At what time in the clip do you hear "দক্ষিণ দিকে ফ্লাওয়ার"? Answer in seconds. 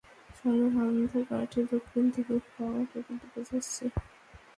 1.71-2.85